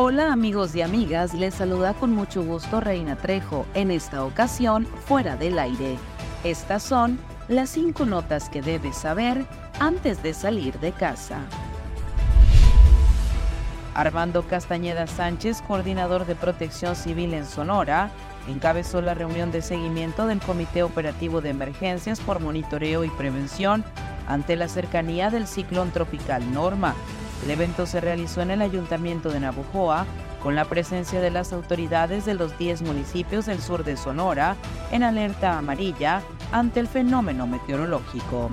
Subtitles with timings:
[0.00, 5.34] Hola amigos y amigas, les saluda con mucho gusto Reina Trejo, en esta ocasión fuera
[5.34, 5.98] del aire.
[6.44, 9.44] Estas son las cinco notas que debes saber
[9.80, 11.40] antes de salir de casa.
[13.92, 18.12] Armando Castañeda Sánchez, coordinador de Protección Civil en Sonora,
[18.46, 23.82] encabezó la reunión de seguimiento del Comité Operativo de Emergencias por Monitoreo y Prevención
[24.28, 26.94] ante la cercanía del ciclón tropical Norma,
[27.44, 30.06] el evento se realizó en el Ayuntamiento de Navojoa
[30.42, 34.56] con la presencia de las autoridades de los 10 municipios del sur de Sonora
[34.90, 36.22] en alerta amarilla
[36.52, 38.50] ante el fenómeno meteorológico.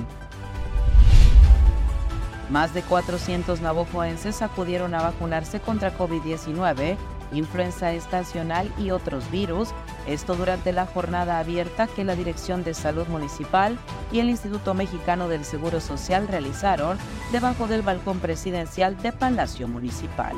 [2.50, 6.96] Más de 400 navojoenses acudieron a vacunarse contra COVID-19
[7.32, 9.70] influenza estacional y otros virus,
[10.08, 13.78] esto durante la jornada abierta que la Dirección de Salud Municipal
[14.12, 16.98] y el Instituto Mexicano del Seguro Social realizaron
[17.32, 20.36] debajo del balcón presidencial de Palacio Municipal.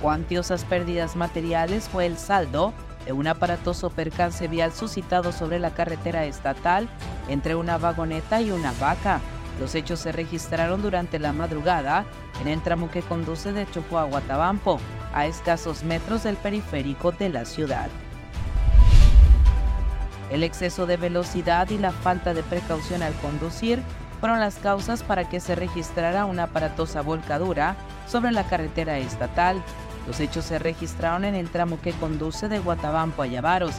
[0.00, 2.72] Cuantiosas pérdidas materiales fue el saldo
[3.04, 6.88] de un aparatoso percance vial suscitado sobre la carretera estatal
[7.28, 9.20] entre una vagoneta y una vaca
[9.58, 12.04] los hechos se registraron durante la madrugada
[12.40, 14.80] en el tramo que conduce de Chocó a Guatabampo,
[15.12, 17.88] a escasos metros del periférico de la ciudad.
[20.30, 23.82] El exceso de velocidad y la falta de precaución al conducir
[24.20, 29.62] fueron las causas para que se registrara una aparatosa volcadura sobre la carretera estatal.
[30.06, 33.76] Los hechos se registraron en el tramo que conduce de Guatabampo a Yavaros.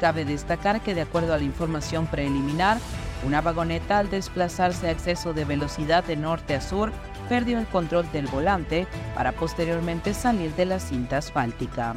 [0.00, 2.78] Cabe destacar que de acuerdo a la información preliminar,
[3.24, 6.92] una vagoneta al desplazarse a exceso de velocidad de norte a sur
[7.28, 11.94] perdió el control del volante para posteriormente salir de la cinta asfáltica.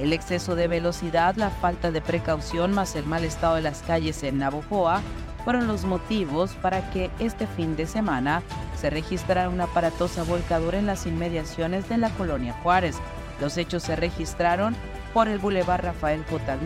[0.00, 4.22] El exceso de velocidad, la falta de precaución más el mal estado de las calles
[4.24, 5.00] en Navojoa
[5.44, 8.42] fueron los motivos para que este fin de semana
[8.76, 12.96] se registrara una aparatosa volcadura en las inmediaciones de la colonia Juárez.
[13.40, 14.74] Los hechos se registraron
[15.12, 16.56] por el Boulevard Rafael J.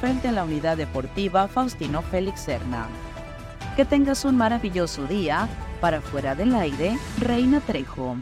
[0.00, 2.88] frente a la unidad deportiva Faustino Félix Serna.
[3.76, 5.48] Que tengas un maravilloso día.
[5.80, 8.16] Para fuera del aire, Reina Trejo.